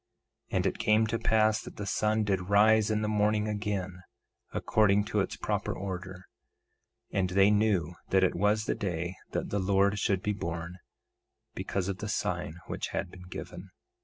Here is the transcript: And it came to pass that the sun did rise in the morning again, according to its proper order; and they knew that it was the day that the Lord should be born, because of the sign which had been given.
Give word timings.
And 0.49 0.65
it 0.65 0.79
came 0.79 1.05
to 1.05 1.19
pass 1.19 1.61
that 1.61 1.75
the 1.75 1.85
sun 1.85 2.23
did 2.23 2.49
rise 2.49 2.89
in 2.89 3.03
the 3.03 3.07
morning 3.07 3.47
again, 3.47 4.01
according 4.51 5.03
to 5.13 5.19
its 5.19 5.35
proper 5.35 5.77
order; 5.77 6.25
and 7.11 7.29
they 7.29 7.51
knew 7.51 7.93
that 8.09 8.23
it 8.23 8.33
was 8.33 8.65
the 8.65 8.73
day 8.73 9.13
that 9.33 9.51
the 9.51 9.59
Lord 9.59 9.99
should 9.99 10.23
be 10.23 10.33
born, 10.33 10.79
because 11.53 11.87
of 11.87 11.99
the 11.99 12.09
sign 12.09 12.55
which 12.65 12.87
had 12.87 13.11
been 13.11 13.27
given. 13.29 13.69